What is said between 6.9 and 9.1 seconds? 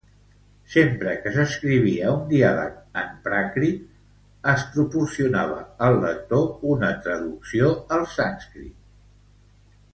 traducció al sànscrit.